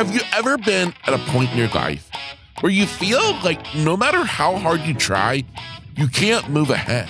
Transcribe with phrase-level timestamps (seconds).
[0.00, 2.10] Have you ever been at a point in your life
[2.60, 5.44] where you feel like no matter how hard you try,
[5.94, 7.06] you can't move ahead?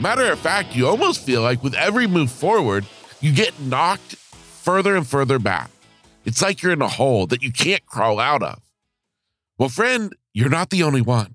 [0.00, 2.86] Matter of fact, you almost feel like with every move forward,
[3.20, 5.68] you get knocked further and further back.
[6.24, 8.62] It's like you're in a hole that you can't crawl out of.
[9.58, 11.34] Well, friend, you're not the only one.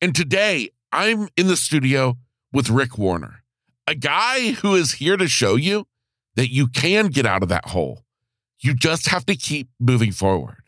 [0.00, 2.18] And today, I'm in the studio
[2.52, 3.42] with Rick Warner,
[3.88, 5.88] a guy who is here to show you
[6.36, 8.04] that you can get out of that hole.
[8.60, 10.62] You just have to keep moving forward.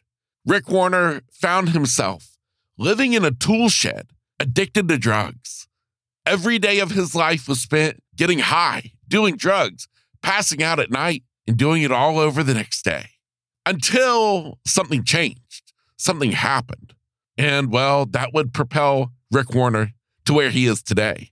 [0.47, 2.37] Rick Warner found himself
[2.79, 4.09] living in a tool shed,
[4.41, 5.69] addicted to drugs.
[6.25, 9.89] Every day of his life was spent getting high, doing drugs,
[10.23, 13.07] passing out at night, and doing it all over the next day
[13.67, 16.95] until something changed, something happened.
[17.37, 19.93] And well, that would propel Rick Warner
[20.25, 21.31] to where he is today.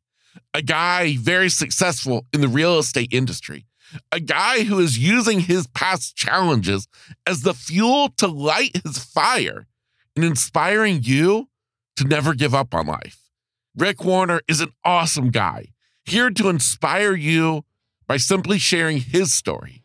[0.55, 3.66] A guy very successful in the real estate industry,
[4.12, 6.88] a guy who is using his past challenges
[7.26, 9.66] as the fuel to light his fire
[10.16, 11.48] and inspiring you
[11.97, 13.30] to never give up on life.
[13.77, 15.66] Rick Warner is an awesome guy,
[16.05, 17.64] here to inspire you
[18.06, 19.82] by simply sharing his story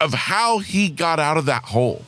[0.00, 2.04] of how he got out of that hole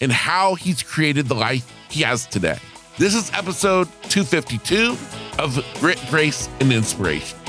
[0.00, 2.58] and how he's created the life he has today.
[2.98, 4.96] This is episode 252
[5.38, 7.41] of Grit, Grace, and Inspiration.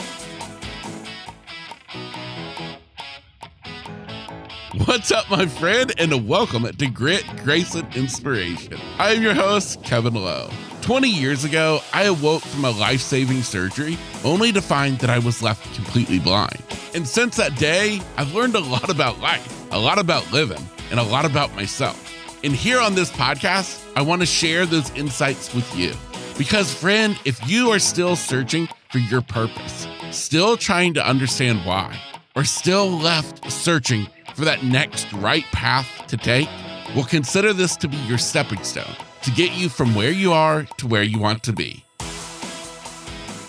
[4.78, 8.80] What's up, my friend, and welcome to Grit, Grace, and Inspiration.
[8.98, 10.50] I am your host, Kevin Lowe.
[10.82, 15.20] 20 years ago, I awoke from a life saving surgery only to find that I
[15.20, 16.58] was left completely blind.
[16.96, 21.00] And since that day, I've learned a lot about life, a lot about living, and
[21.00, 22.12] a lot about myself.
[22.44, 25.94] And here on this podcast, I want to share those insights with you.
[26.36, 31.96] Because, friend, if you are still searching for your purpose, still trying to understand why,
[32.36, 36.50] or still left searching for that next right path to take,
[36.96, 40.64] well, consider this to be your stepping stone to get you from where you are
[40.78, 41.86] to where you want to be.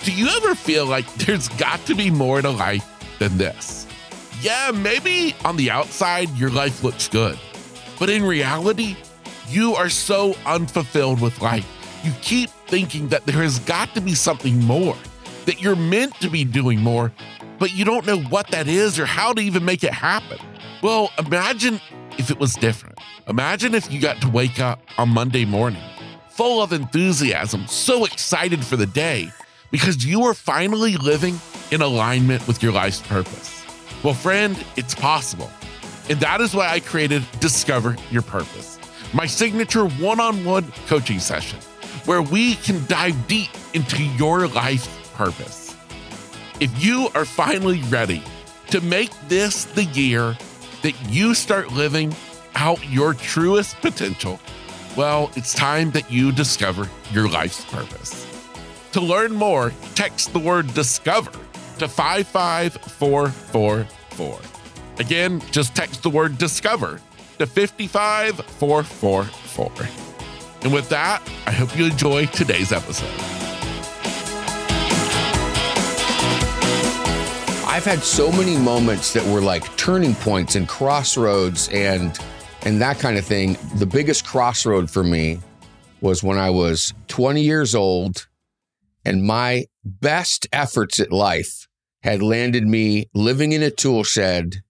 [0.04, 2.86] Do you ever feel like there's got to be more to life
[3.18, 3.86] than this?
[4.40, 7.38] Yeah, maybe on the outside, your life looks good,
[7.98, 8.96] but in reality,
[9.48, 11.66] you are so unfulfilled with life.
[12.04, 14.96] You keep thinking that there has got to be something more,
[15.46, 17.12] that you're meant to be doing more,
[17.58, 20.38] but you don't know what that is or how to even make it happen.
[20.84, 21.80] Well, imagine
[22.18, 22.98] if it was different.
[23.26, 25.82] Imagine if you got to wake up on Monday morning
[26.28, 29.30] full of enthusiasm, so excited for the day
[29.70, 31.40] because you are finally living
[31.70, 33.64] in alignment with your life's purpose.
[34.02, 35.50] Well, friend, it's possible.
[36.10, 38.78] And that is why I created Discover Your Purpose,
[39.14, 41.60] my signature one on one coaching session
[42.04, 45.74] where we can dive deep into your life's purpose.
[46.60, 48.22] If you are finally ready
[48.66, 50.36] to make this the year
[50.84, 52.14] that you start living
[52.54, 54.38] out your truest potential,
[54.96, 58.26] well, it's time that you discover your life's purpose.
[58.92, 61.32] To learn more, text the word discover
[61.78, 64.38] to 55444.
[64.98, 67.00] Again, just text the word discover
[67.38, 69.88] to 55444.
[70.62, 73.43] And with that, I hope you enjoy today's episode.
[77.74, 82.16] I've had so many moments that were like turning points and crossroads and
[82.62, 83.56] and that kind of thing.
[83.74, 85.40] The biggest crossroad for me
[86.00, 88.28] was when I was 20 years old
[89.04, 91.66] and my best efforts at life
[92.04, 94.62] had landed me living in a tool shed,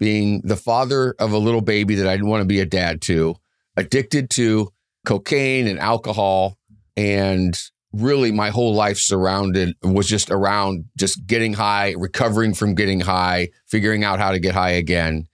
[0.00, 3.00] being the father of a little baby that I didn't want to be a dad
[3.02, 3.36] to,
[3.76, 4.72] addicted to
[5.06, 6.58] cocaine and alcohol
[6.96, 7.56] and
[7.92, 13.48] really my whole life surrounded was just around just getting high, recovering from getting high,
[13.66, 15.26] figuring out how to get high again.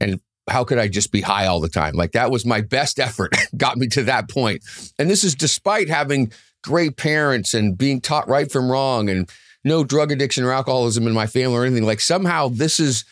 [0.00, 1.94] And how could I just be high all the time?
[1.94, 4.62] Like that was my best effort, got me to that point.
[4.98, 6.32] And this is despite having
[6.62, 9.28] great parents and being taught right from wrong and
[9.64, 11.84] no drug addiction or alcoholism in my family or anything.
[11.84, 13.04] Like somehow this is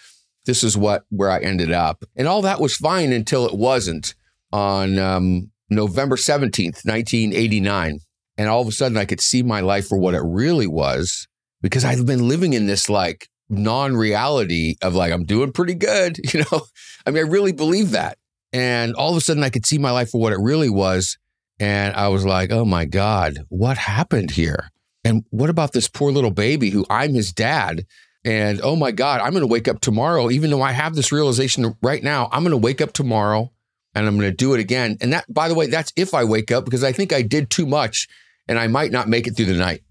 [0.47, 2.05] this is what where I ended up.
[2.17, 4.15] And all that was fine until it wasn't
[4.53, 8.01] on um, November 17th, 1989.
[8.41, 11.29] And all of a sudden, I could see my life for what it really was
[11.61, 16.17] because I've been living in this like non reality of like, I'm doing pretty good.
[16.33, 16.63] You know,
[17.05, 18.17] I mean, I really believe that.
[18.51, 21.19] And all of a sudden, I could see my life for what it really was.
[21.59, 24.71] And I was like, oh my God, what happened here?
[25.05, 27.85] And what about this poor little baby who I'm his dad?
[28.25, 31.13] And oh my God, I'm going to wake up tomorrow, even though I have this
[31.13, 33.53] realization right now, I'm going to wake up tomorrow
[33.95, 34.97] and I'm going to do it again.
[35.03, 37.51] And that, by the way, that's if I wake up because I think I did
[37.51, 38.09] too much
[38.51, 39.83] and I might not make it through the night.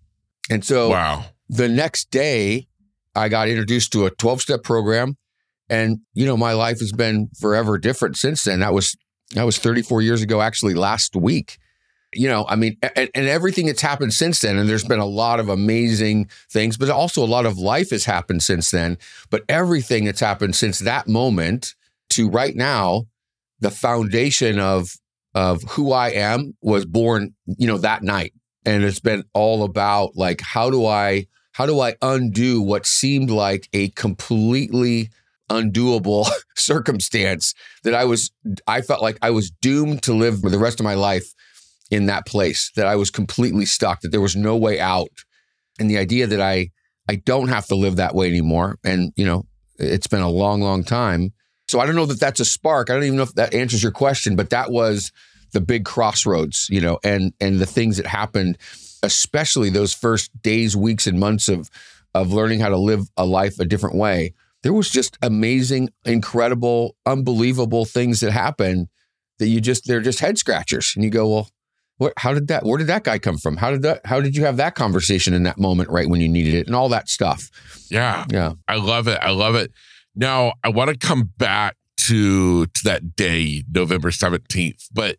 [0.52, 1.26] And so Wow.
[1.48, 2.68] the next day,
[3.16, 5.18] I got introduced to a 12 step program.
[5.70, 8.60] And, you know, my life has been forever different since then.
[8.60, 8.96] That was
[9.36, 11.60] That was 34 years ago, actually, last week.
[12.12, 15.06] You know, I mean, and, and everything that's happened since then, and there's been a
[15.06, 18.98] lot of amazing things, but also a lot of life has happened since then.
[19.30, 21.76] But everything that's happened since that moment
[22.10, 23.06] to right now,
[23.60, 24.96] the foundation of
[25.36, 28.34] of who I am was born, you know, that night.
[28.66, 33.30] And it's been all about like how do I how do I undo what seemed
[33.30, 35.10] like a completely
[35.50, 37.54] undoable circumstance
[37.84, 38.32] that I was,
[38.68, 41.34] I felt like I was doomed to live for the rest of my life
[41.92, 45.26] in that place, that I was completely stuck, that there was no way out.
[45.80, 46.70] And the idea that I,
[47.10, 48.78] I don't have to live that way anymore.
[48.84, 49.46] And, you know,
[49.78, 51.34] it's been a long, long time.
[51.68, 52.90] So I don't know that that's a spark.
[52.90, 55.12] I don't even know if that answers your question, but that was
[55.52, 58.58] the big crossroads, you know, and, and the things that happened,
[59.04, 61.70] especially those first days, weeks, and months of,
[62.14, 66.96] of learning how to live a life a different way there was just amazing, incredible,
[67.06, 68.88] unbelievable things that happened
[69.40, 71.50] that you just they're just head scratchers, and you go, well,
[71.98, 72.14] what?
[72.18, 72.66] How did that?
[72.66, 73.58] Where did that guy come from?
[73.58, 74.06] How did that?
[74.06, 76.76] How did you have that conversation in that moment, right when you needed it, and
[76.76, 77.50] all that stuff?
[77.90, 79.20] Yeah, yeah, I love it.
[79.22, 79.72] I love it.
[80.16, 81.76] Now I want to come back
[82.08, 85.18] to to that day, November seventeenth, but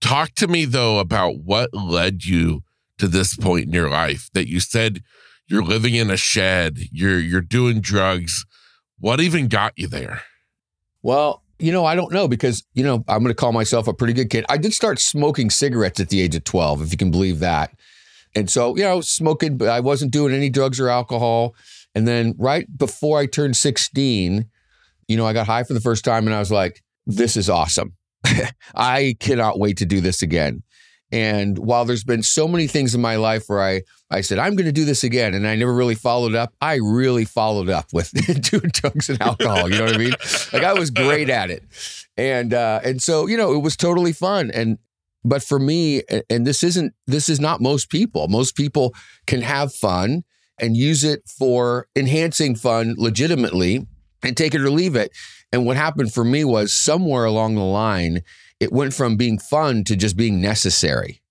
[0.00, 2.62] talk to me though about what led you
[2.98, 5.02] to this point in your life that you said
[5.46, 8.46] you're living in a shed, you're you're doing drugs.
[8.98, 10.22] What even got you there?
[11.02, 13.94] Well, you know, I don't know because, you know, I'm going to call myself a
[13.94, 14.44] pretty good kid.
[14.48, 17.70] I did start smoking cigarettes at the age of 12, if you can believe that.
[18.34, 21.54] And so, you know, smoking, but I wasn't doing any drugs or alcohol.
[21.94, 24.46] And then right before I turned 16,
[25.10, 27.50] you know, I got high for the first time and I was like, this is
[27.50, 27.94] awesome.
[28.76, 30.62] I cannot wait to do this again.
[31.10, 34.54] And while there's been so many things in my life where I, I said, I'm
[34.54, 37.86] going to do this again, and I never really followed up, I really followed up
[37.92, 38.12] with
[38.50, 39.68] doing drugs and alcohol.
[39.68, 40.14] You know what I mean?
[40.52, 41.64] Like I was great at it.
[42.16, 44.52] And, uh, and so, you know, it was totally fun.
[44.54, 44.78] And,
[45.24, 48.28] but for me, and this isn't, this is not most people.
[48.28, 48.94] Most people
[49.26, 50.22] can have fun
[50.60, 53.88] and use it for enhancing fun legitimately
[54.22, 55.12] and take it or leave it.
[55.52, 58.22] And what happened for me was somewhere along the line,
[58.58, 61.22] it went from being fun to just being necessary.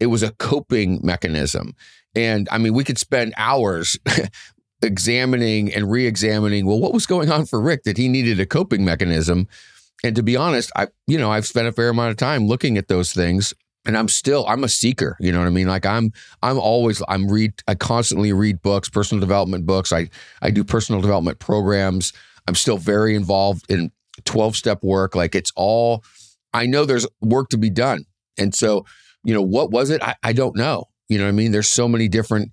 [0.00, 1.74] It was a coping mechanism.
[2.14, 3.98] And I mean, we could spend hours
[4.82, 8.46] examining and re examining, well, what was going on for Rick that he needed a
[8.46, 9.48] coping mechanism?
[10.04, 12.78] And to be honest, I, you know, I've spent a fair amount of time looking
[12.78, 13.52] at those things
[13.88, 15.16] and I'm still, I'm a seeker.
[15.18, 15.66] You know what I mean?
[15.66, 16.12] Like I'm,
[16.42, 19.92] I'm always, I'm read, I constantly read books, personal development books.
[19.92, 20.10] I,
[20.42, 22.12] I do personal development programs.
[22.46, 23.90] I'm still very involved in
[24.26, 25.14] 12 step work.
[25.14, 26.04] Like it's all,
[26.52, 28.04] I know there's work to be done.
[28.36, 28.84] And so,
[29.24, 30.02] you know, what was it?
[30.02, 30.84] I, I don't know.
[31.08, 31.52] You know what I mean?
[31.52, 32.52] There's so many different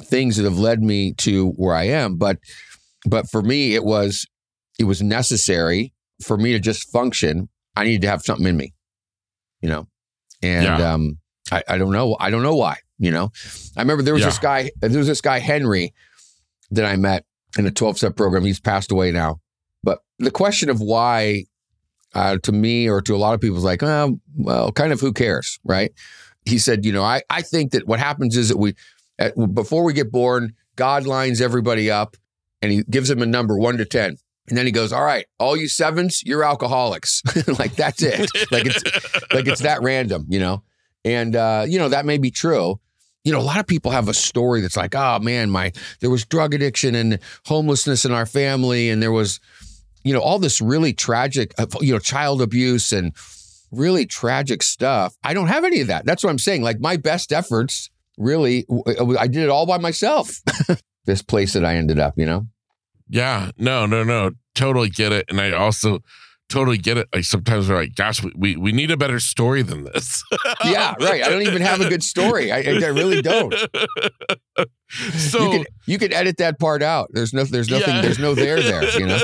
[0.00, 2.16] things that have led me to where I am.
[2.16, 2.38] But
[3.06, 4.26] but for me, it was
[4.80, 5.92] it was necessary
[6.24, 7.48] for me to just function.
[7.76, 8.74] I needed to have something in me,
[9.60, 9.86] you know.
[10.42, 10.92] And yeah.
[10.92, 11.18] um,
[11.50, 12.16] I, I don't know.
[12.18, 12.78] I don't know why.
[12.98, 13.30] You know,
[13.76, 14.28] I remember there was yeah.
[14.28, 14.70] this guy.
[14.80, 15.92] There was this guy Henry
[16.70, 17.24] that I met
[17.58, 18.44] in a 12 step program.
[18.44, 19.40] He's passed away now.
[19.82, 21.44] But the question of why
[22.14, 25.00] uh, to me or to a lot of people is like, oh, well, kind of
[25.00, 25.92] who cares, right?
[26.44, 28.74] He said, you know, I, I think that what happens is that we,
[29.18, 32.16] at, before we get born, God lines everybody up
[32.60, 34.16] and he gives them a number one to 10.
[34.52, 37.22] And then he goes, "All right, all you sevens, you're alcoholics."
[37.58, 38.30] like that's it.
[38.50, 38.84] like it's
[39.32, 40.62] like it's that random, you know.
[41.06, 42.78] And uh, you know that may be true.
[43.24, 46.10] You know, a lot of people have a story that's like, "Oh man, my there
[46.10, 49.40] was drug addiction and homelessness in our family, and there was
[50.04, 53.14] you know, all this really tragic, uh, you know, child abuse and
[53.70, 55.16] really tragic stuff.
[55.22, 56.04] I don't have any of that.
[56.04, 56.62] That's what I'm saying.
[56.62, 58.66] Like my best efforts, really,
[59.18, 60.40] I did it all by myself.
[61.04, 62.46] this place that I ended up, you know?
[63.08, 64.32] Yeah, no, no, no.
[64.54, 65.26] Totally get it.
[65.28, 66.00] And I also
[66.48, 67.08] totally get it.
[67.14, 70.22] Like sometimes we're like, gosh, we, we, we need a better story than this.
[70.64, 71.22] yeah, right.
[71.24, 72.52] I don't even have a good story.
[72.52, 73.54] I, I really don't.
[75.16, 77.08] So you can you can edit that part out.
[77.12, 78.02] There's no there's nothing yeah.
[78.02, 79.18] there's no there there, you know.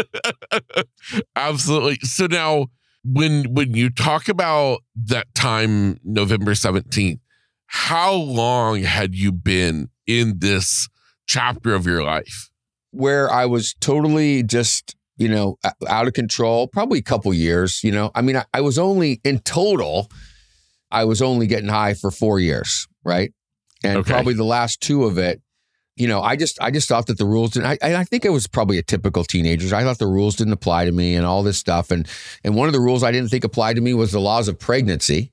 [1.37, 1.97] Absolutely.
[1.97, 2.69] So now
[3.05, 7.21] when when you talk about that time November 17th,
[7.67, 10.89] how long had you been in this
[11.27, 12.49] chapter of your life?
[12.91, 15.59] Where I was totally just you know,
[15.89, 18.11] out of control, probably a couple years, you know.
[18.15, 20.11] I mean, I, I, was only in total,
[20.91, 23.33] I was only getting high for four years, right?
[23.85, 24.13] And okay.
[24.13, 25.43] probably the last two of it,
[25.97, 28.31] you know, I just I just thought that the rules didn't I, I think it
[28.31, 29.75] was probably a typical teenager.
[29.75, 31.91] I thought the rules didn't apply to me and all this stuff.
[31.91, 32.07] And
[32.45, 34.59] and one of the rules I didn't think applied to me was the laws of
[34.59, 35.33] pregnancy.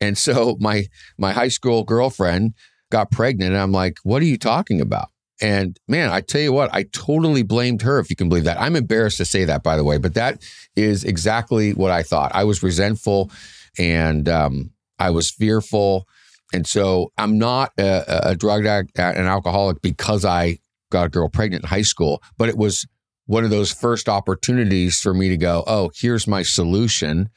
[0.00, 0.86] And so my
[1.18, 2.54] my high school girlfriend
[2.92, 5.08] got pregnant and I'm like, what are you talking about?
[5.40, 8.60] And man, I tell you what, I totally blamed her, if you can believe that.
[8.60, 10.42] I'm embarrassed to say that, by the way, but that
[10.76, 12.32] is exactly what I thought.
[12.34, 13.30] I was resentful
[13.78, 16.06] and um, I was fearful.
[16.52, 20.58] And so I'm not a, a drug addict, an alcoholic because I
[20.90, 22.86] got a girl pregnant in high school, but it was
[23.26, 27.28] one of those first opportunities for me to go, oh, here's my solution.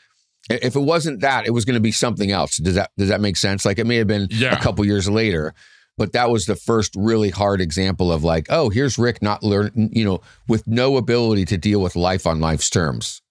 [0.50, 2.58] If it wasn't that, it was going to be something else.
[2.58, 3.66] Does that does that make sense?
[3.66, 4.54] Like it may have been Yeah.
[4.54, 5.54] a couple years later,
[5.98, 9.90] but that was the first really hard example of like, oh, here's Rick not learn,
[9.92, 13.22] you know, with no ability to deal with life on life's terms,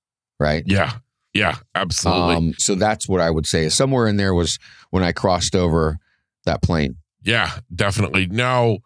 [0.40, 0.64] right?
[0.66, 0.98] Yeah.
[1.32, 1.56] Yeah.
[1.74, 2.34] Absolutely.
[2.34, 3.68] Um, so that's what I would say.
[3.68, 4.58] Somewhere in there was
[4.90, 5.98] when I crossed over
[6.44, 6.96] that plane.
[7.22, 8.26] yeah, definitely.
[8.26, 8.78] Now,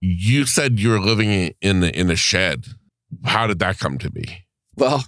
[0.00, 2.66] you said you were living in the, in a shed.
[3.24, 4.44] How did that come to be?
[4.76, 5.06] Well,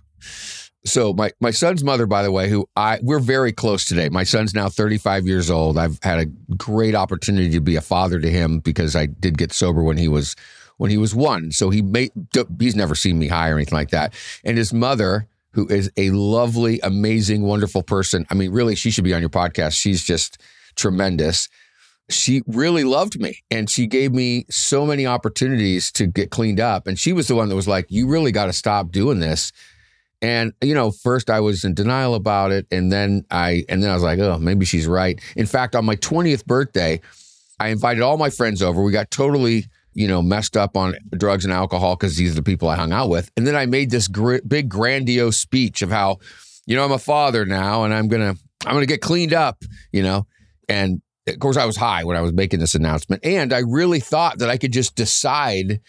[0.88, 4.08] so my my son's mother, by the way, who I we're very close today.
[4.08, 5.78] My son's now 35 years old.
[5.78, 6.26] I've had a
[6.56, 10.08] great opportunity to be a father to him because I did get sober when he
[10.08, 10.34] was
[10.78, 11.52] when he was one.
[11.52, 12.10] So he made
[12.58, 14.14] he's never seen me high or anything like that.
[14.44, 18.26] And his mother, who is a lovely, amazing, wonderful person.
[18.30, 19.72] I mean, really, she should be on your podcast.
[19.72, 20.38] She's just
[20.76, 21.48] tremendous.
[22.10, 26.86] She really loved me and she gave me so many opportunities to get cleaned up.
[26.86, 29.52] And she was the one that was like, You really got to stop doing this.
[30.20, 33.90] And you know, first I was in denial about it, and then I and then
[33.90, 35.20] I was like, oh, maybe she's right.
[35.36, 37.00] In fact, on my 20th birthday,
[37.60, 38.82] I invited all my friends over.
[38.82, 42.42] We got totally, you know, messed up on drugs and alcohol because these are the
[42.42, 43.30] people I hung out with.
[43.36, 46.18] And then I made this gr- big grandiose speech of how,
[46.66, 48.34] you know, I'm a father now, and I'm gonna
[48.66, 50.26] I'm gonna get cleaned up, you know.
[50.68, 54.00] And of course, I was high when I was making this announcement, and I really
[54.00, 55.80] thought that I could just decide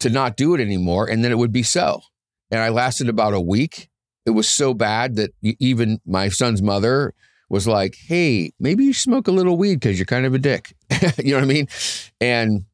[0.00, 2.02] to not do it anymore, and then it would be so
[2.50, 3.88] and I lasted about a week.
[4.26, 7.14] It was so bad that even my son's mother
[7.48, 10.74] was like, "Hey, maybe you smoke a little weed because you're kind of a dick."
[11.18, 11.68] you know what I mean?
[12.20, 12.64] And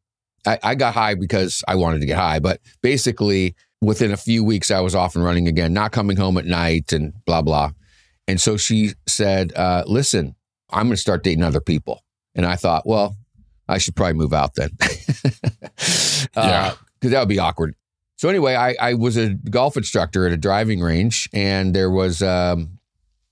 [0.46, 4.42] I, I got high because I wanted to get high, but basically within a few
[4.42, 7.70] weeks, I was off and running again, not coming home at night and blah blah.
[8.26, 10.34] And so she said, uh, "Listen,
[10.70, 12.02] I'm going to start dating other people."
[12.34, 13.16] And I thought, well,
[13.68, 16.74] I should probably move out then, because Yeah.
[17.00, 17.74] Cause that would be awkward.
[18.16, 22.22] So anyway, I, I was a golf instructor at a driving range, and there was
[22.22, 22.78] um,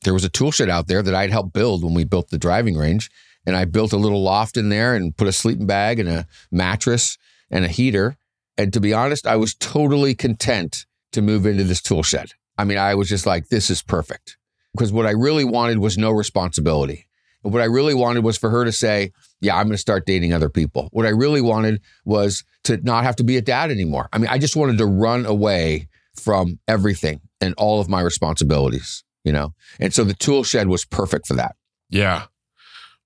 [0.02, 2.38] there was a tool shed out there that I'd helped build when we built the
[2.38, 3.10] driving range,
[3.46, 6.26] and I built a little loft in there and put a sleeping bag and a
[6.50, 7.16] mattress
[7.50, 8.16] and a heater.
[8.58, 12.32] And to be honest, I was totally content to move into this tool shed.
[12.58, 14.36] I mean, I was just like, this is perfect
[14.72, 17.06] because what I really wanted was no responsibility.
[17.44, 20.06] And what I really wanted was for her to say, yeah, I'm going to start
[20.06, 20.88] dating other people.
[20.92, 24.08] What I really wanted was to not have to be a dad anymore.
[24.12, 29.02] I mean, I just wanted to run away from everything and all of my responsibilities,
[29.24, 29.54] you know?
[29.80, 31.56] And so the tool shed was perfect for that.
[31.90, 32.24] Yeah.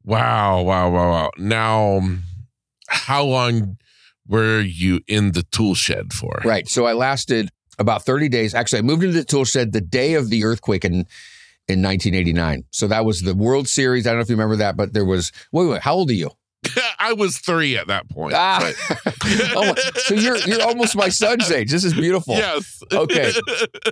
[0.04, 0.62] Wow.
[0.62, 0.90] Wow.
[0.90, 1.10] Wow.
[1.10, 1.30] Wow.
[1.38, 2.00] Now,
[2.88, 3.78] how long
[4.28, 6.42] were you in the tool shed for?
[6.44, 6.68] Right.
[6.68, 8.54] So I lasted about 30 days.
[8.54, 11.06] Actually, I moved into the tool shed the day of the earthquake in
[11.68, 12.64] in 1989.
[12.70, 14.06] So that was the World Series.
[14.06, 16.14] I don't know if you remember that, but there was wait, wait, how old are
[16.14, 16.30] you?
[16.98, 18.34] I was three at that point.
[18.36, 18.72] Ah.
[19.58, 21.70] Oh so you're you're almost my son's age.
[21.70, 22.34] This is beautiful.
[22.34, 22.82] Yes.
[22.92, 23.32] Okay.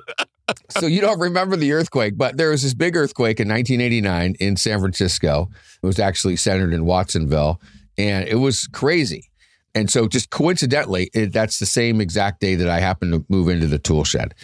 [0.70, 4.56] so you don't remember the earthquake, but there was this big earthquake in 1989 in
[4.56, 5.50] San Francisco.
[5.82, 7.60] It was actually centered in Watsonville,
[7.98, 9.30] and it was crazy.
[9.74, 13.48] And so, just coincidentally, it, that's the same exact day that I happened to move
[13.48, 14.34] into the tool shed.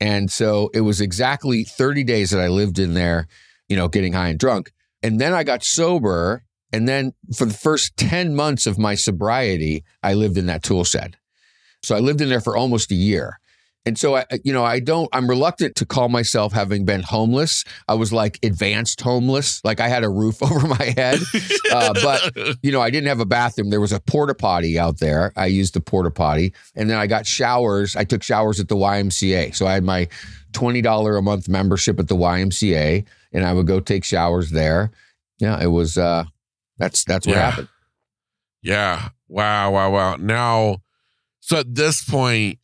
[0.00, 3.26] And so, it was exactly 30 days that I lived in there,
[3.68, 4.72] you know, getting high and drunk.
[5.02, 6.44] And then I got sober.
[6.72, 10.84] And then for the first 10 months of my sobriety, I lived in that tool
[10.84, 11.16] shed.
[11.82, 13.40] So I lived in there for almost a year.
[13.86, 17.64] And so I, you know, I don't, I'm reluctant to call myself having been homeless.
[17.88, 19.64] I was like advanced homeless.
[19.64, 21.18] Like I had a roof over my head.
[21.72, 22.30] Uh, but,
[22.62, 23.70] you know, I didn't have a bathroom.
[23.70, 25.32] There was a porta potty out there.
[25.34, 26.52] I used the porta potty.
[26.76, 27.96] And then I got showers.
[27.96, 29.54] I took showers at the YMCA.
[29.56, 30.08] So I had my
[30.52, 34.90] $20 a month membership at the YMCA and I would go take showers there.
[35.38, 36.24] Yeah, it was, uh,
[36.76, 37.50] that's, that's what Yeah.
[37.50, 37.68] happened.
[38.62, 39.08] Yeah.
[39.26, 39.70] Wow.
[39.70, 39.90] Wow.
[39.90, 40.16] Wow.
[40.16, 40.82] Now,
[41.40, 42.58] so at this point,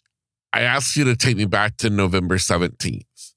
[0.57, 3.35] I asked you to take me back to November 17th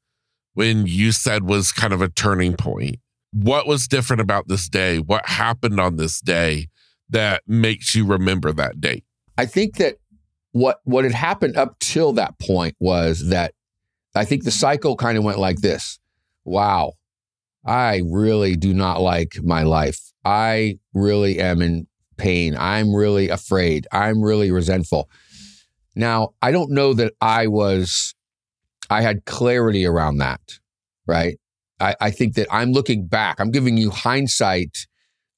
[0.53, 2.95] when you said was kind of a turning point.
[3.33, 4.99] What was different about this day?
[4.99, 6.69] What happened on this day
[7.09, 9.03] that makes you remember that date?
[9.37, 9.95] I think that
[10.53, 13.53] what what had happened up till that point was that
[14.15, 15.99] I think the cycle kind of went like this.
[16.45, 16.93] Wow.
[17.65, 19.99] I really do not like my life.
[20.23, 21.85] I really am in
[22.15, 22.55] pain.
[22.57, 23.87] I'm really afraid.
[23.91, 25.09] I'm really resentful.
[25.99, 28.15] Now, I don't know that I was
[28.89, 30.39] I had clarity around that,
[31.05, 31.37] right?
[31.81, 33.39] I, I think that I'm looking back.
[33.39, 34.87] I'm giving you hindsight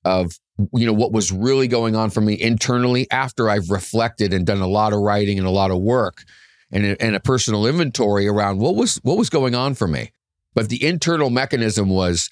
[0.05, 0.33] of
[0.71, 4.61] you know what was really going on for me internally after I've reflected and done
[4.61, 6.21] a lot of writing and a lot of work
[6.71, 10.11] and and a personal inventory around what was what was going on for me.
[10.53, 12.29] But the internal mechanism was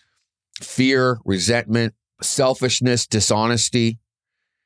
[0.61, 3.97] fear, resentment, selfishness, dishonesty,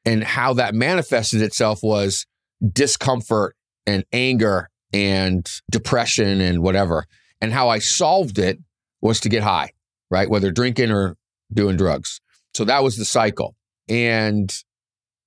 [0.03, 2.25] and how that manifested itself was
[2.71, 3.55] discomfort
[3.85, 7.05] and anger and depression and whatever.
[7.41, 8.59] And how I solved it
[9.01, 9.71] was to get high,
[10.09, 10.29] right?
[10.29, 11.17] Whether drinking or
[11.53, 12.21] doing drugs.
[12.53, 13.55] So that was the cycle.
[13.89, 14.53] And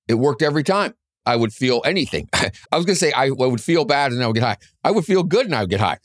[0.07, 0.93] it worked every time.
[1.25, 2.29] I would feel anything.
[2.33, 4.57] I was going to say I would feel bad and I would get high.
[4.83, 5.97] I would feel good and I would get high.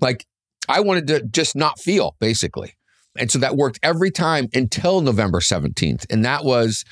[0.00, 0.26] Like
[0.68, 2.74] I wanted to just not feel, basically.
[3.18, 6.06] And so that worked every time until November 17th.
[6.08, 6.86] And that was,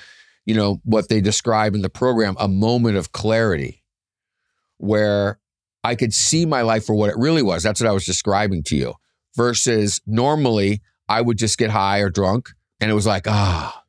[0.47, 3.83] you know, what they describe in the program a moment of clarity
[4.79, 5.39] where
[5.85, 7.63] I could see my life for what it really was.
[7.63, 8.95] That's what I was describing to you.
[9.37, 13.83] Versus normally I would just get high or drunk and it was like, ah,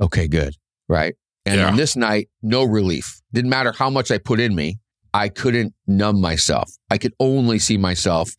[0.00, 0.54] okay, good.
[0.88, 1.14] Right.
[1.46, 1.68] And yeah.
[1.68, 3.20] on this night, no relief.
[3.32, 4.78] Didn't matter how much I put in me,
[5.12, 6.70] I couldn't numb myself.
[6.90, 8.36] I could only see myself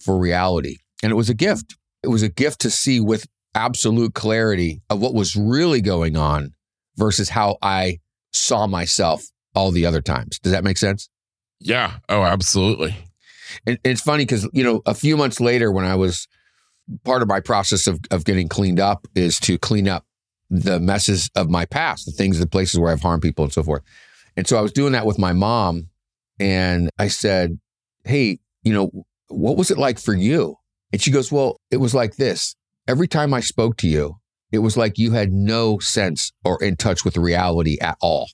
[0.00, 0.78] for reality.
[1.02, 1.76] And it was a gift.
[2.02, 6.52] It was a gift to see with absolute clarity of what was really going on
[6.96, 8.00] versus how I
[8.32, 9.24] saw myself
[9.54, 10.38] all the other times.
[10.38, 11.08] Does that make sense?
[11.60, 11.98] Yeah.
[12.08, 12.96] Oh, absolutely.
[13.66, 16.28] And it's funny because, you know, a few months later, when I was
[17.04, 20.04] part of my process of, of getting cleaned up is to clean up
[20.50, 23.62] the messes of my past, the things, the places where I've harmed people and so
[23.62, 23.82] forth.
[24.36, 25.88] And so I was doing that with my mom.
[26.38, 27.58] And I said,
[28.04, 30.56] Hey, you know, what was it like for you?
[30.92, 32.54] And she goes, Well, it was like this.
[32.86, 34.18] Every time I spoke to you,
[34.52, 38.28] it was like you had no sense or in touch with reality at all.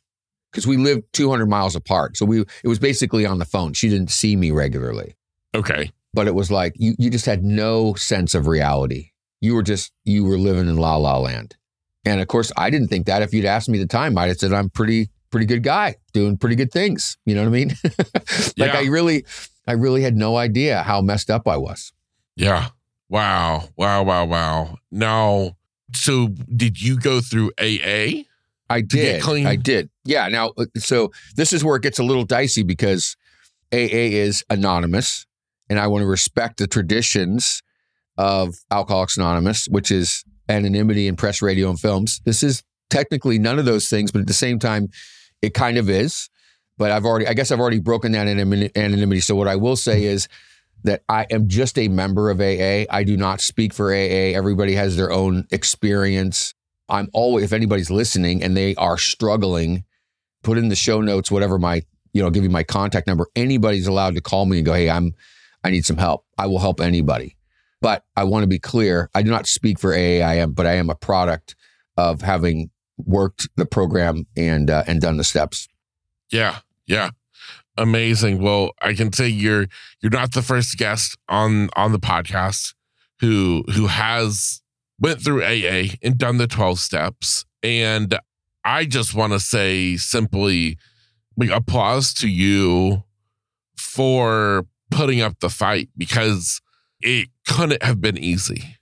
[0.50, 2.16] Because we lived 200 miles apart.
[2.16, 3.72] So we, it was basically on the phone.
[3.72, 5.16] She didn't see me regularly.
[5.54, 5.90] Okay.
[6.12, 9.10] But it was like you, you just had no sense of reality.
[9.40, 11.56] You were just, you were living in la la land.
[12.04, 13.22] And of course, I didn't think that.
[13.22, 16.36] If you'd asked me the time, I'd have said, I'm pretty, pretty good guy doing
[16.36, 17.16] pretty good things.
[17.24, 17.72] You know what I mean?
[18.58, 18.78] like yeah.
[18.78, 19.24] I really,
[19.66, 21.92] I really had no idea how messed up I was.
[22.36, 22.68] Yeah.
[23.08, 23.68] Wow.
[23.76, 24.02] Wow.
[24.02, 24.24] Wow.
[24.26, 24.78] Wow.
[24.90, 25.56] Now,
[25.94, 28.24] so did you go through AA?
[28.70, 29.22] I did.
[29.46, 29.90] I did.
[30.04, 30.28] Yeah.
[30.28, 33.16] Now, uh, so this is where it gets a little dicey because
[33.72, 35.26] AA is anonymous,
[35.68, 37.62] and I want to respect the traditions
[38.18, 42.20] of Alcoholics Anonymous, which is anonymity in press, radio, and films.
[42.24, 44.88] This is technically none of those things, but at the same time,
[45.40, 46.28] it kind of is.
[46.78, 49.20] But I've already, I guess I've already broken that anonymity.
[49.20, 50.28] So what I will say is
[50.84, 52.84] that I am just a member of AA.
[52.90, 54.34] I do not speak for AA.
[54.34, 56.54] Everybody has their own experience.
[56.88, 59.84] I'm always, if anybody's listening and they are struggling,
[60.42, 63.26] put in the show notes, whatever my, you know, give you my contact number.
[63.36, 65.14] Anybody's allowed to call me and go, Hey, I'm,
[65.64, 66.24] I need some help.
[66.36, 67.36] I will help anybody.
[67.80, 70.90] But I want to be clear I do not speak for AAIM, but I am
[70.90, 71.56] a product
[71.96, 75.68] of having worked the program and uh, and done the steps.
[76.30, 77.10] Yeah, yeah,
[77.76, 78.42] amazing.
[78.42, 79.66] Well, I can say you're
[80.00, 82.74] you're not the first guest on on the podcast
[83.20, 84.62] who who has
[84.98, 88.18] went through AA and done the twelve steps, and
[88.64, 90.78] I just want to say simply,
[91.36, 93.02] like, applause to you
[93.76, 96.60] for putting up the fight because
[97.00, 98.76] it couldn't have been easy.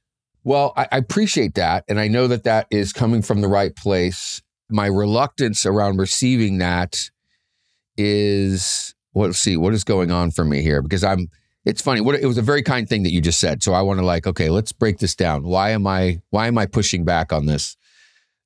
[0.45, 1.85] Well, I, I appreciate that.
[1.89, 4.43] And I know that that is coming from the right place.
[4.71, 7.11] My reluctance around receiving that
[7.97, 10.83] is, well, let's see, what is going on for me here?
[10.83, 11.29] Because I'm,
[11.65, 12.01] it's funny.
[12.01, 13.63] What it was a very kind thing that you just said.
[13.63, 15.45] So I want to like, okay, let's break this down.
[15.45, 17.77] Why am I, why am I pushing back on this?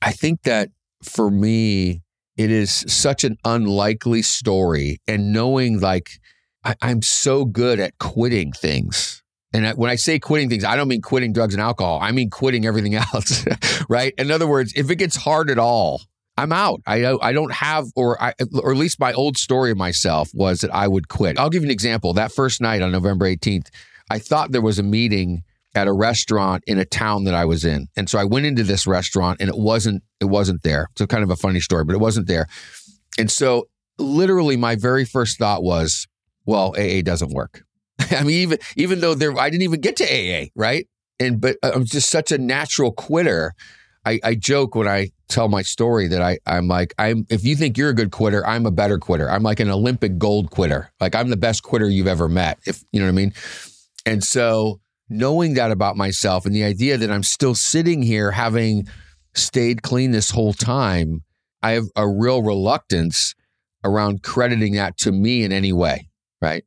[0.02, 0.70] I think that
[1.02, 2.02] for me,
[2.37, 4.98] it is such an unlikely story.
[5.07, 6.11] And knowing like,
[6.64, 9.22] I, I'm so good at quitting things
[9.54, 12.00] and when I say quitting things, I don't mean quitting drugs and alcohol.
[12.02, 13.46] I mean quitting everything else,
[13.88, 14.12] right?
[14.18, 16.02] In other words, if it gets hard at all,
[16.36, 16.80] I'm out.
[16.86, 20.30] I uh, I don't have, or I, or at least my old story of myself
[20.34, 21.38] was that I would quit.
[21.38, 22.12] I'll give you an example.
[22.12, 23.68] That first night on November 18th,
[24.10, 25.42] I thought there was a meeting
[25.76, 28.64] at a restaurant in a town that I was in, and so I went into
[28.64, 30.88] this restaurant, and it wasn't it wasn't there.
[30.96, 32.48] So kind of a funny story, but it wasn't there.
[33.16, 33.68] And so,
[33.98, 36.08] literally, my very first thought was,
[36.46, 37.62] "Well, AA doesn't work."
[38.10, 40.88] I mean, even even though there, I didn't even get to AA, right?
[41.20, 43.52] And but uh, I'm just such a natural quitter.
[44.04, 47.56] I, I joke when I tell my story that I I'm like I'm if you
[47.56, 49.30] think you're a good quitter, I'm a better quitter.
[49.30, 50.92] I'm like an Olympic gold quitter.
[51.00, 52.58] Like I'm the best quitter you've ever met.
[52.66, 53.32] If you know what I mean.
[54.06, 58.87] And so knowing that about myself and the idea that I'm still sitting here having
[59.34, 61.24] stayed clean this whole time,
[61.62, 63.34] I have a real reluctance
[63.84, 66.08] around crediting that to me in any way,
[66.40, 66.64] right?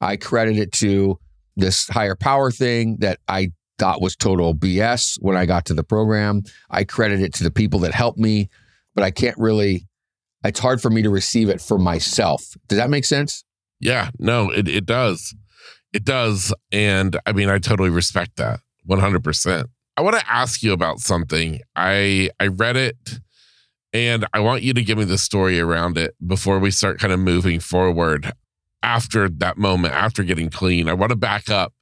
[0.00, 1.18] I credit it to
[1.56, 5.84] this higher power thing that I thought was total BS when I got to the
[5.84, 6.42] program.
[6.70, 8.48] I credit it to the people that helped me,
[8.94, 9.86] but I can't really,
[10.44, 12.44] it's hard for me to receive it for myself.
[12.68, 13.44] Does that make sense?
[13.80, 15.34] Yeah, no, it, it does.
[15.92, 16.52] It does.
[16.72, 19.66] And I mean, I totally respect that 100%.
[19.96, 21.60] I want to ask you about something.
[21.74, 23.20] I I read it
[23.92, 27.12] and I want you to give me the story around it before we start kind
[27.12, 28.32] of moving forward
[28.82, 30.88] after that moment, after getting clean.
[30.88, 31.72] I want to back up.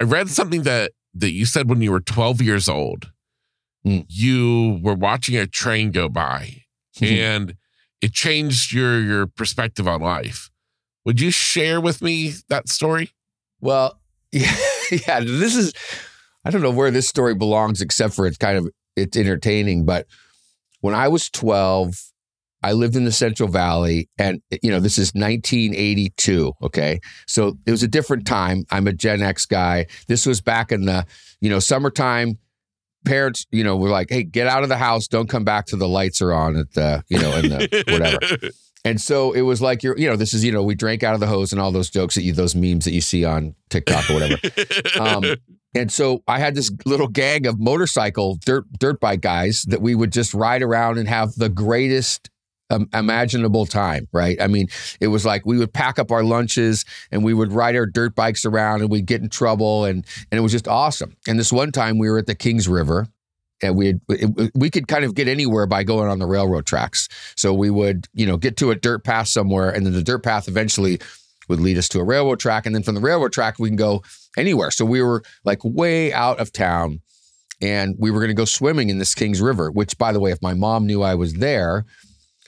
[0.00, 3.10] I read something that that you said when you were 12 years old.
[3.86, 4.04] Mm.
[4.08, 6.62] You were watching a train go by
[7.02, 7.54] and
[8.00, 10.50] it changed your your perspective on life.
[11.04, 13.12] Would you share with me that story?
[13.60, 13.98] Well,
[14.32, 14.54] yeah,
[14.90, 15.20] yeah.
[15.20, 15.72] This is
[16.44, 19.84] I don't know where this story belongs, except for it's kind of it's entertaining.
[19.84, 20.06] But
[20.80, 22.09] when I was 12,
[22.62, 26.52] I lived in the Central Valley, and you know this is 1982.
[26.62, 28.64] Okay, so it was a different time.
[28.70, 29.86] I'm a Gen X guy.
[30.08, 31.06] This was back in the
[31.40, 32.38] you know summertime.
[33.06, 35.08] Parents, you know, were like, "Hey, get out of the house!
[35.08, 38.52] Don't come back till the lights are on at the, you know, in the whatever."
[38.84, 41.14] And so it was like you're, you know, this is, you know, we drank out
[41.14, 43.54] of the hose and all those jokes that you, those memes that you see on
[43.68, 44.36] TikTok or whatever.
[44.98, 45.24] Um,
[45.74, 49.94] and so I had this little gang of motorcycle dirt dirt bike guys that we
[49.94, 52.28] would just ride around and have the greatest
[52.70, 54.40] um, imaginable time, right?
[54.40, 54.68] I mean,
[55.00, 58.14] it was like we would pack up our lunches and we would ride our dirt
[58.14, 61.16] bikes around and we'd get in trouble and and it was just awesome.
[61.26, 63.08] And this one time we were at the Kings River
[63.62, 64.00] and we had,
[64.54, 67.08] we could kind of get anywhere by going on the railroad tracks.
[67.36, 70.22] So we would, you know, get to a dirt path somewhere and then the dirt
[70.22, 71.00] path eventually
[71.48, 73.76] would lead us to a railroad track and then from the railroad track we can
[73.76, 74.02] go
[74.36, 74.70] anywhere.
[74.70, 77.00] So we were like way out of town
[77.60, 80.30] and we were going to go swimming in this Kings River, which by the way,
[80.30, 81.84] if my mom knew I was there,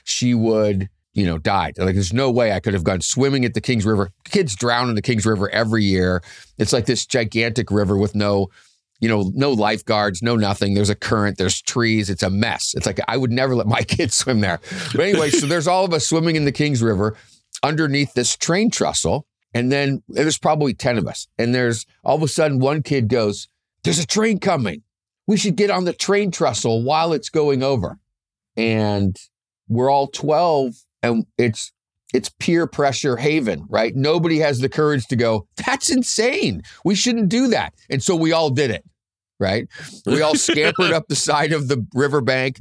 [0.05, 1.79] she would, you know, died.
[1.79, 4.11] Like there's no way I could have gone swimming at the Kings River.
[4.25, 6.23] Kids drown in the Kings River every year.
[6.59, 8.49] It's like this gigantic river with no,
[9.01, 10.75] you know, no lifeguards, no nothing.
[10.75, 12.09] There's a current, there's trees.
[12.09, 12.75] It's a mess.
[12.75, 14.61] It's like I would never let my kids swim there.
[14.93, 17.17] But anyway, so there's all of us swimming in the Kings River
[17.62, 19.27] underneath this train trestle.
[19.55, 21.29] And then there's probably 10 of us.
[21.38, 23.49] And there's all of a sudden one kid goes,
[23.85, 24.83] There's a train coming.
[25.27, 27.99] We should get on the train trestle while it's going over.
[28.57, 29.17] And
[29.68, 31.72] we're all 12 and it's
[32.12, 33.96] it's peer pressure haven, right?
[33.96, 36.62] Nobody has the courage to go, that's insane.
[36.85, 37.75] We shouldn't do that.
[37.88, 38.85] And so we all did it,
[39.40, 39.66] right?
[40.05, 42.59] We all scampered up the side of the riverbank,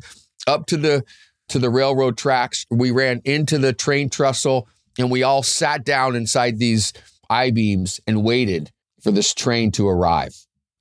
[0.48, 1.04] up to the
[1.50, 2.66] to the railroad tracks.
[2.70, 6.94] We ran into the train trestle and we all sat down inside these
[7.30, 10.36] I-beams and waited for this train to arrive.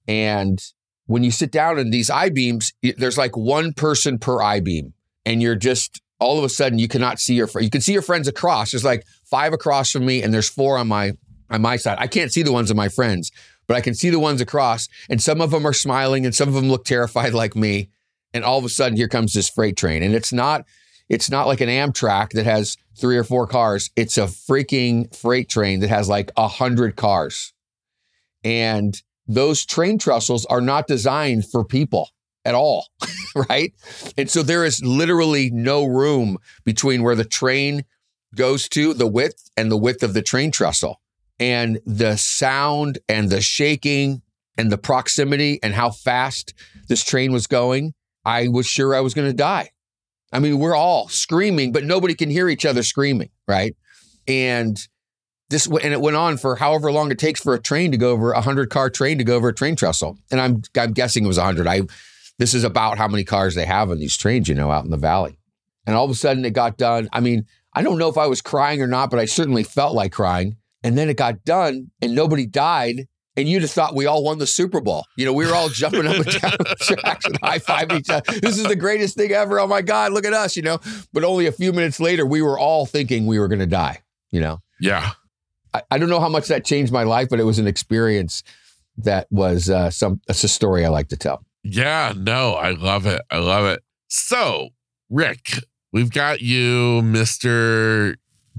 [0.07, 0.63] And
[1.07, 4.95] when you sit down in these I-beams, there's like one person per I-beam
[5.27, 8.03] and you're just all of a sudden you cannot see your you can see your
[8.03, 8.71] friends across.
[8.71, 11.13] There's like five across from me, and there's four on my
[11.49, 11.99] on my side.
[11.99, 13.33] I can't see the ones of my friends,
[13.67, 16.49] but I can see the ones across, and some of them are smiling, and some
[16.49, 17.89] of them look terrified like me.
[18.33, 20.65] And all of a sudden, here comes this freight train, and it's not
[21.09, 23.91] it's not like an Amtrak that has three or four cars.
[23.97, 27.53] It's a freaking freight train that has like a hundred cars,
[28.45, 32.11] and those train trestles are not designed for people
[32.45, 32.87] at all,
[33.51, 33.73] right?
[34.17, 37.85] And so there is literally no room between where the train
[38.35, 41.01] goes to, the width and the width of the train trestle.
[41.39, 44.23] And the sound and the shaking
[44.59, 46.53] and the proximity and how fast
[46.89, 49.71] this train was going, I was sure I was going to die.
[50.33, 53.75] I mean, we're all screaming, but nobody can hear each other screaming, right?
[54.29, 54.79] And
[55.49, 58.11] this and it went on for however long it takes for a train to go
[58.11, 60.19] over a hundred car train to go over a train trestle.
[60.31, 61.67] And I'm I'm guessing it was a hundred.
[61.67, 61.83] I
[62.41, 64.91] this is about how many cars they have on these trains, you know, out in
[64.91, 65.39] the valley.
[65.87, 67.07] And all of a sudden it got done.
[67.13, 69.95] I mean, I don't know if I was crying or not, but I certainly felt
[69.95, 70.57] like crying.
[70.83, 73.09] And then it got done and nobody died.
[73.37, 75.05] And you'd have thought we all won the Super Bowl.
[75.19, 78.09] You know, we were all jumping up and down the tracks and high fiving each
[78.09, 78.41] other.
[78.41, 79.61] This is the greatest thing ever.
[79.61, 80.79] Oh my God, look at us, you know.
[81.13, 84.01] But only a few minutes later, we were all thinking we were going to die,
[84.31, 84.63] you know.
[84.81, 85.11] Yeah.
[85.75, 88.43] I, I, don't know how much that changed my life, but it was an experience
[88.97, 91.45] that was uh, some, it's a story I like to tell.
[91.63, 93.23] Yeah, no, I love it.
[93.31, 93.83] I love it.
[94.09, 94.71] So,
[95.09, 98.17] Rick, we've got you, Mr.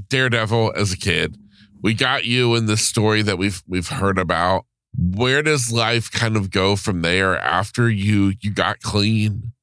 [0.10, 1.38] Daredevil as a kid.
[1.82, 4.66] We got you in this story that we've we've heard about.
[4.96, 9.54] Where does life kind of go from there after you you got clean?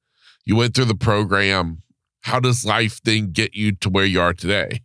[0.45, 1.83] You went through the program.
[2.23, 4.83] How does life then get you to where you are today?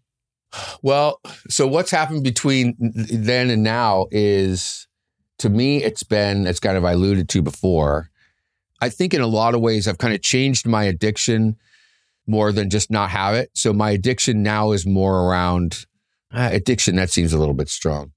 [0.82, 4.88] Well, so what's happened between then and now is
[5.39, 8.10] to me, it's been, it's kind of alluded to before,
[8.84, 11.56] I think in a lot of ways, I've kind of changed my addiction
[12.28, 13.50] more than just not have it.
[13.54, 15.86] So my addiction now is more around
[16.34, 16.98] uh, addiction.
[16.98, 18.12] That seems a little bit strong.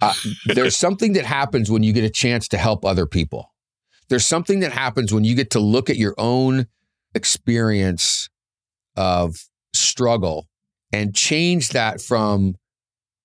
[0.00, 0.12] Uh,
[0.46, 3.52] there's something that happens when you get a chance to help other people.
[4.08, 6.66] There's something that happens when you get to look at your own
[7.14, 8.28] experience
[8.96, 9.36] of
[9.72, 10.48] struggle
[10.92, 12.56] and change that from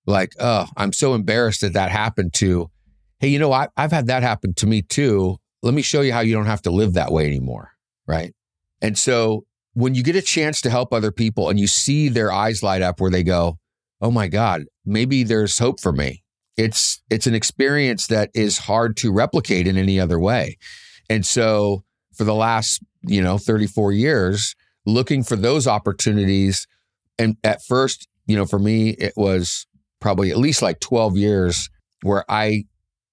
[0.06, 2.70] like, oh, I'm so embarrassed that that happened to,
[3.18, 5.38] hey, you know, I, I've had that happen to me too.
[5.62, 7.72] Let me show you how you don't have to live that way anymore.
[8.06, 8.34] Right.
[8.80, 9.44] And so
[9.74, 12.82] when you get a chance to help other people and you see their eyes light
[12.82, 13.58] up where they go,
[14.00, 16.22] oh my God, maybe there's hope for me.
[16.56, 20.58] It's it's an experience that is hard to replicate in any other way.
[21.08, 26.66] And so for the last, you know, 34 years, looking for those opportunities
[27.18, 29.66] and at first, you know, for me it was
[30.00, 31.70] probably at least like 12 years
[32.02, 32.64] where I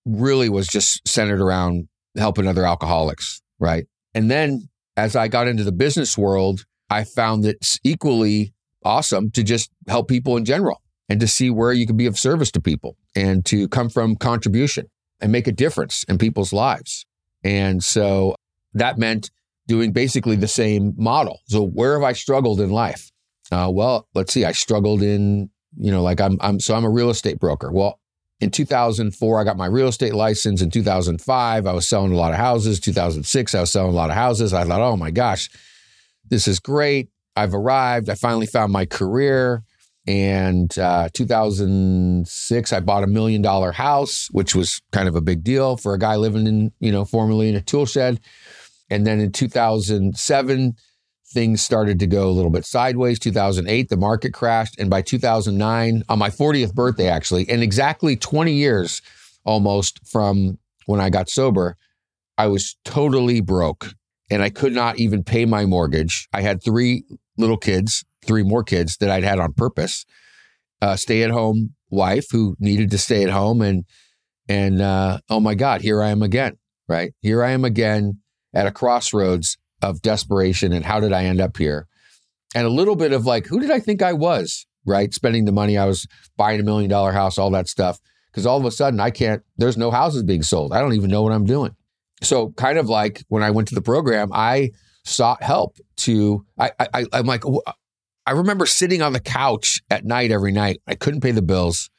[0.06, 3.86] really was just centered around helping other alcoholics, right?
[4.14, 9.44] And then as I got into the business world, I found it's equally awesome to
[9.44, 12.62] just help people in general and to see where you can be of service to
[12.62, 14.88] people and to come from contribution
[15.20, 17.06] and make a difference in people's lives.
[17.44, 18.36] And so
[18.74, 19.32] that meant
[19.68, 21.40] doing basically the same model.
[21.48, 23.12] So where have I struggled in life?
[23.52, 24.46] Uh, well, let's see.
[24.46, 27.72] I struggled in, you know, like I'm, I'm, so I'm a real estate broker.
[27.72, 28.00] Well,
[28.42, 30.62] in 2004, I got my real estate license.
[30.62, 32.80] In 2005, I was selling a lot of houses.
[32.80, 34.54] 2006, I was selling a lot of houses.
[34.54, 35.50] I thought, oh my gosh,
[36.30, 37.10] this is great.
[37.36, 38.10] I've arrived.
[38.10, 39.64] I finally found my career.
[40.08, 45.44] And uh, 2006, I bought a million dollar house, which was kind of a big
[45.44, 48.20] deal for a guy living in, you know, formerly in a tool shed.
[48.90, 50.76] And then in 2007,
[51.36, 53.20] things started to go a little bit sideways.
[53.20, 54.80] 2008, the market crashed.
[54.80, 59.02] And by 2009, on my 40th birthday, actually, and exactly 20 years
[59.44, 61.76] almost from when I got sober,
[62.38, 63.94] I was totally broke
[64.32, 66.28] and I could not even pay my mortgage.
[66.34, 67.04] I had three
[67.38, 70.06] little kids, three more kids that I'd had on purpose.
[70.82, 73.62] A stay at home wife who needed to stay at home.
[73.62, 73.84] And,
[74.48, 77.14] and, uh, oh my God, here I am again, right?
[77.22, 78.20] Here I am again
[78.54, 81.88] at a crossroads of desperation and how did I end up here?
[82.54, 84.66] And a little bit of like, who did I think I was?
[84.86, 85.14] Right.
[85.14, 86.08] Spending the money I was
[86.38, 88.00] buying a million dollar house, all that stuff.
[88.32, 90.74] Because all of a sudden I can't, there's no houses being sold.
[90.74, 91.76] I don't even know what I'm doing.
[92.22, 94.72] So, kind of like when I went to the program, I
[95.04, 97.44] sought help to, I, I, I'm like,
[98.26, 100.82] I remember sitting on the couch at night every night.
[100.88, 101.90] I couldn't pay the bills,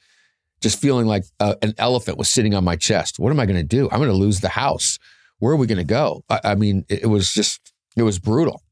[0.60, 3.18] just feeling like uh, an elephant was sitting on my chest.
[3.18, 3.88] What am I going to do?
[3.90, 4.98] I'm going to lose the house.
[5.38, 6.24] Where are we going to go?
[6.28, 8.62] I, I mean, it, it was just it was brutal.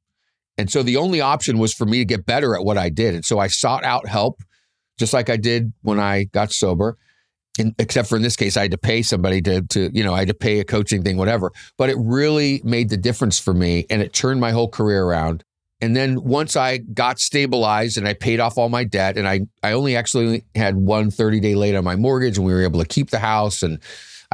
[0.56, 3.14] And so the only option was for me to get better at what I did.
[3.14, 4.40] And so I sought out help,
[4.98, 6.96] just like I did when I got sober.
[7.58, 10.14] And except for in this case, I had to pay somebody to, to, you know,
[10.14, 11.50] I had to pay a coaching thing, whatever.
[11.76, 15.44] But it really made the difference for me and it turned my whole career around.
[15.80, 19.40] And then once I got stabilized and I paid off all my debt, and I,
[19.62, 22.80] I only actually had one 30 day late on my mortgage, and we were able
[22.80, 23.80] to keep the house, and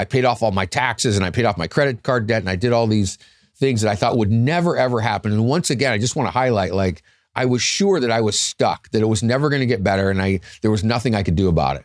[0.00, 2.48] I paid off all my taxes, and I paid off my credit card debt, and
[2.48, 3.18] I did all these
[3.56, 5.30] things that I thought would never ever happen.
[5.32, 7.02] And once again, I just want to highlight like
[7.34, 10.10] I was sure that I was stuck, that it was never going to get better
[10.10, 11.84] and I there was nothing I could do about it.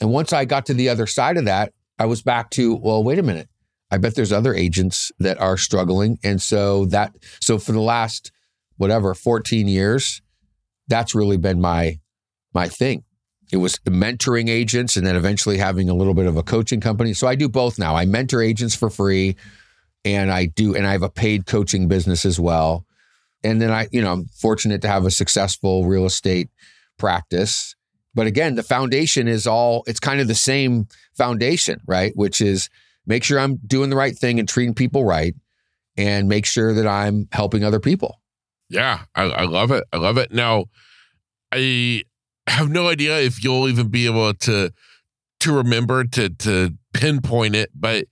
[0.00, 3.02] And once I got to the other side of that, I was back to, well,
[3.02, 3.48] wait a minute.
[3.90, 6.18] I bet there's other agents that are struggling.
[6.22, 8.30] And so that so for the last
[8.76, 10.20] whatever 14 years,
[10.86, 11.98] that's really been my
[12.52, 13.04] my thing.
[13.52, 17.14] It was mentoring agents and then eventually having a little bit of a coaching company.
[17.14, 17.94] So I do both now.
[17.94, 19.36] I mentor agents for free
[20.04, 22.86] and I do, and I have a paid coaching business as well.
[23.42, 26.48] And then I, you know, I'm fortunate to have a successful real estate
[26.98, 27.74] practice.
[28.14, 32.12] But again, the foundation is all, it's kind of the same foundation, right?
[32.14, 32.70] Which is
[33.06, 35.34] make sure I'm doing the right thing and treating people right
[35.96, 38.20] and make sure that I'm helping other people.
[38.68, 39.84] Yeah, I, I love it.
[39.92, 40.32] I love it.
[40.32, 40.66] Now,
[41.52, 42.02] I
[42.46, 44.72] have no idea if you'll even be able to
[45.40, 48.06] to remember to to pinpoint it, but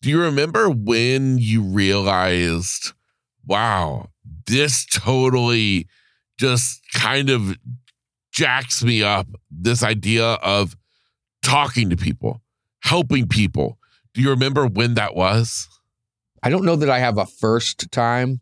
[0.00, 2.92] do you remember when you realized,
[3.46, 4.10] wow,
[4.46, 5.88] this totally
[6.38, 7.56] just kind of
[8.30, 9.26] jacks me up?
[9.50, 10.76] This idea of
[11.42, 12.42] talking to people,
[12.80, 13.78] helping people.
[14.14, 15.66] Do you remember when that was?
[16.42, 18.40] I don't know that I have a first time,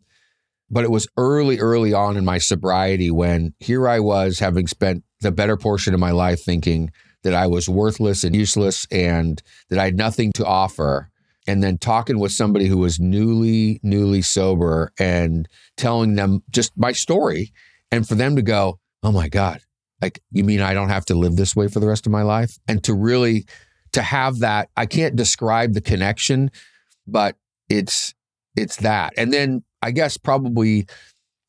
[0.69, 5.03] but it was early, early on in my sobriety when here I was having spent
[5.21, 6.91] the better portion of my life thinking
[7.23, 11.09] that I was worthless and useless and that I had nothing to offer
[11.47, 16.91] and then talking with somebody who was newly, newly sober and telling them just my
[16.91, 17.53] story.
[17.91, 19.61] And for them to go, oh my God,
[20.01, 22.21] like, you mean I don't have to live this way for the rest of my
[22.21, 22.57] life?
[22.67, 23.45] And to really,
[23.93, 26.51] to have that, I can't describe the connection,
[27.07, 27.35] but
[27.69, 28.13] it's,
[28.55, 29.13] it's that.
[29.17, 30.85] And then I guess probably,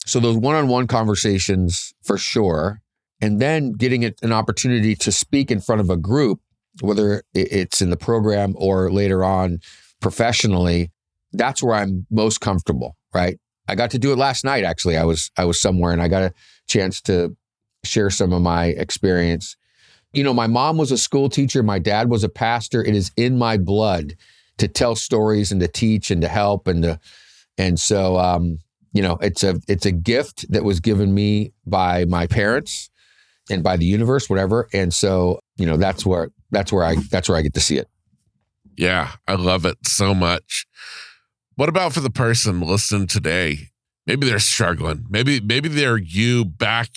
[0.07, 2.81] so those one on one conversations for sure.
[3.21, 6.41] And then getting an opportunity to speak in front of a group
[6.81, 9.61] whether it's in the program or later on
[10.01, 10.91] professionally,
[11.33, 13.39] that's where I'm most comfortable, right?
[13.67, 14.97] I got to do it last night actually.
[14.97, 16.33] I was I was somewhere and I got a
[16.67, 17.37] chance to
[17.85, 19.57] share some of my experience.
[20.13, 22.83] You know, my mom was a school teacher, my dad was a pastor.
[22.83, 24.15] It is in my blood
[24.57, 27.01] to tell stories and to teach and to help and to
[27.59, 28.59] and so um,
[28.93, 32.91] you know, it's a it's a gift that was given me by my parents
[33.51, 34.69] and by the universe, whatever.
[34.73, 37.79] And so, you know, that's where that's where I that's where I get to see
[37.79, 37.89] it.
[38.77, 40.67] Yeah, I love it so much.
[41.57, 43.71] What about for the person listening today?
[44.07, 45.07] Maybe they're struggling.
[45.11, 46.91] Maybe maybe they're you back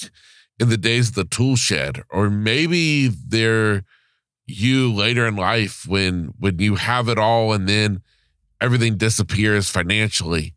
[0.60, 3.84] in the days of the tool shed, or maybe they're
[4.46, 8.02] you later in life when when you have it all and then
[8.60, 10.54] everything disappears financially.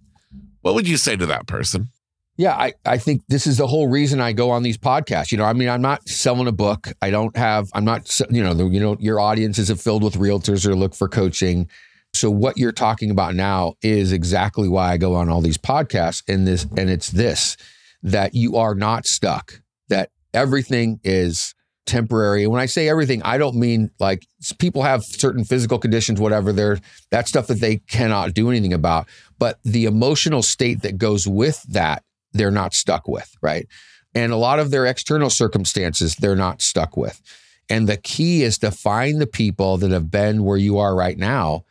[0.60, 1.88] What would you say to that person?
[2.36, 5.30] Yeah, I, I think this is the whole reason I go on these podcasts.
[5.30, 6.88] You know, I mean, I'm not selling a book.
[7.00, 10.14] I don't have, I'm not, you know, the, you know, your audiences are filled with
[10.14, 11.68] realtors or look for coaching.
[12.12, 16.22] So what you're talking about now is exactly why I go on all these podcasts
[16.28, 17.56] and this, and it's this,
[18.02, 21.54] that you are not stuck, that everything is
[21.86, 22.42] temporary.
[22.42, 24.26] And when I say everything, I don't mean like
[24.58, 26.52] people have certain physical conditions, whatever.
[26.52, 29.06] They're that stuff that they cannot do anything about.
[29.38, 32.02] But the emotional state that goes with that
[32.34, 33.66] they're not stuck with, right?
[34.14, 37.20] And a lot of their external circumstances, they're not stuck with.
[37.70, 41.16] And the key is to find the people that have been where you are right
[41.16, 41.64] now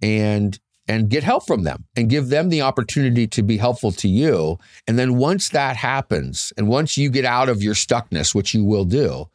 [0.00, 4.08] and and get help from them and give them the opportunity to be helpful to
[4.08, 4.56] you.
[4.86, 8.64] And then once that happens, and once you get out of your stuckness, which you
[8.64, 9.28] will do,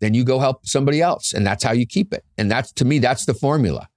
[0.00, 1.32] then you go help somebody else.
[1.32, 2.24] And that's how you keep it.
[2.38, 3.88] And that's to me, that's the formula,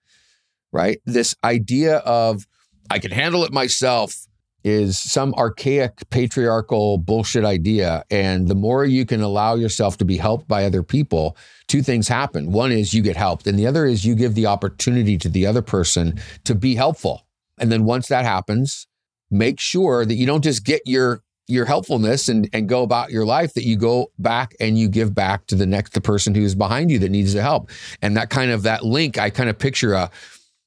[0.72, 1.00] right?
[1.06, 2.48] This idea of
[2.90, 4.28] I can handle it myself
[4.66, 8.04] is some archaic patriarchal bullshit idea.
[8.10, 12.08] And the more you can allow yourself to be helped by other people, two things
[12.08, 12.52] happen.
[12.52, 15.46] One is you get helped, and the other is you give the opportunity to the
[15.46, 17.28] other person to be helpful.
[17.60, 18.88] And then once that happens,
[19.30, 23.24] make sure that you don't just get your your helpfulness and, and go about your
[23.24, 26.56] life that you go back and you give back to the next the person who's
[26.56, 27.70] behind you that needs the help
[28.02, 30.10] and that kind of that link i kind of picture a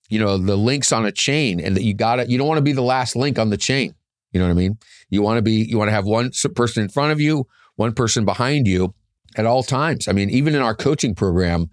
[0.09, 2.59] you know, the links on a chain and that you got to, you don't want
[2.59, 3.95] to be the last link on the chain.
[4.33, 4.79] You know what I mean?
[5.11, 7.93] You want to be, you want to have one person in front of you, one
[7.93, 8.95] person behind you
[9.37, 10.09] at all times.
[10.09, 11.71] I mean, even in our coaching program,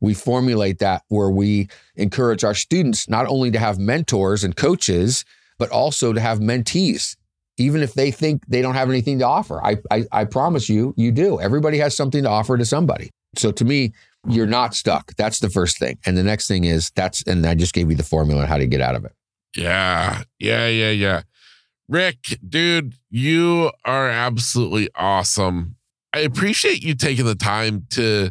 [0.00, 5.24] we formulate that where we encourage our students not only to have mentors and coaches,
[5.58, 7.16] but also to have mentees,
[7.56, 9.64] even if they think they don't have anything to offer.
[9.64, 11.40] I, I, I promise you, you do.
[11.40, 13.10] Everybody has something to offer to somebody.
[13.36, 13.94] So to me,
[14.28, 15.14] you're not stuck.
[15.16, 15.98] That's the first thing.
[16.06, 18.66] And the next thing is that's, and I just gave you the formula how to
[18.66, 19.12] get out of it.
[19.56, 20.22] Yeah.
[20.38, 20.66] Yeah.
[20.66, 20.90] Yeah.
[20.90, 21.22] Yeah.
[21.88, 25.76] Rick, dude, you are absolutely awesome.
[26.14, 28.30] I appreciate you taking the time to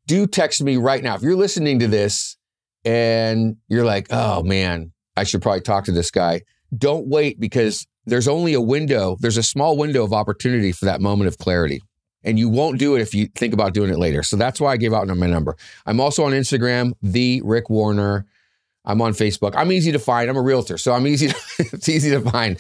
[0.08, 1.16] do text me right now.
[1.16, 2.36] If you're listening to this
[2.84, 6.42] and you're like, "Oh man, I should probably talk to this guy."
[6.76, 11.02] Don't wait because there's only a window, there's a small window of opportunity for that
[11.02, 11.82] moment of clarity.
[12.24, 14.24] And you won't do it if you think about doing it later.
[14.24, 15.58] So that's why I gave out my number.
[15.86, 18.26] I'm also on Instagram, the Rick Warner.
[18.86, 19.54] I'm on Facebook.
[19.56, 20.30] I'm easy to find.
[20.30, 21.28] I'm a realtor, so I'm easy.
[21.30, 22.58] To, it's easy to find.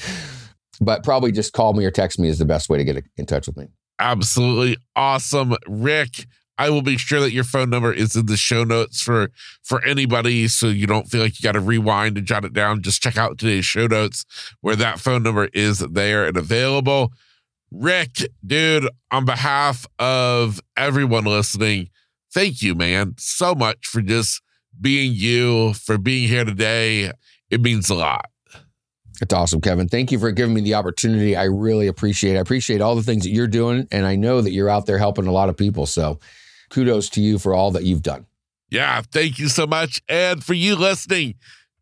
[0.82, 3.26] But probably just call me or text me is the best way to get in
[3.26, 3.68] touch with me.
[4.00, 6.26] Absolutely awesome, Rick.
[6.58, 9.32] I will be sure that your phone number is in the show notes for
[9.64, 12.82] for anybody, so you don't feel like you got to rewind and jot it down.
[12.82, 14.26] Just check out today's show notes
[14.62, 17.12] where that phone number is there and available.
[17.72, 21.90] Rick, dude, on behalf of everyone listening,
[22.32, 24.42] thank you, man, so much for just
[24.80, 27.12] being you, for being here today.
[27.50, 28.30] It means a lot.
[29.22, 29.88] It's awesome, Kevin.
[29.88, 31.36] Thank you for giving me the opportunity.
[31.36, 32.38] I really appreciate it.
[32.38, 33.88] I appreciate all the things that you're doing.
[33.92, 35.86] And I know that you're out there helping a lot of people.
[35.86, 36.20] So
[36.74, 38.26] kudos to you for all that you've done.
[38.70, 40.02] Yeah, thank you so much.
[40.10, 41.36] And for you listening,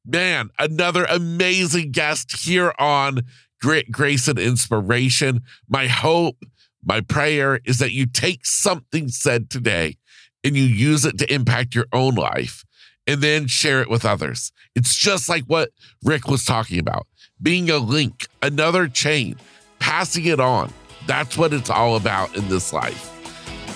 [0.06, 3.22] man, another amazing guest here on
[3.62, 5.44] Grit, Grace, and Inspiration.
[5.70, 6.44] My hope,
[6.84, 9.98] my prayer is that you take something said today
[10.44, 12.66] and you use it to impact your own life
[13.08, 14.52] and then share it with others.
[14.76, 15.70] It's just like what
[16.04, 17.08] Rick was talking about
[17.42, 19.36] being a link, another chain,
[19.80, 20.74] passing it on.
[21.08, 23.11] That's what it's all about in this life.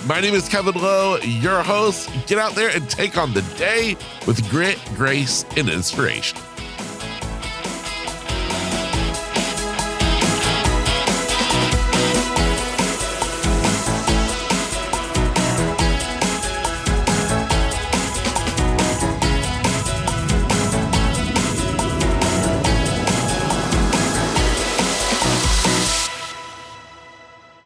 [0.04, 2.10] My name is Kevin Lowe, your host.
[2.26, 6.38] Get out there and take on the day with grit, grace, and inspiration.